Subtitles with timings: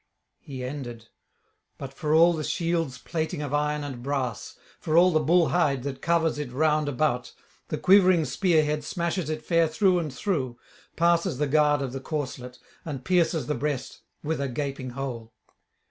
[0.39, 1.09] _He ended;
[1.77, 5.83] but for all the shield's plating of iron and brass, for all the bull hide
[5.83, 7.31] that covers it round about,
[7.67, 10.57] the quivering spear head smashes it fair through and through,
[10.95, 15.33] passes the guard of the corslet, and pierces the breast with a gaping hole.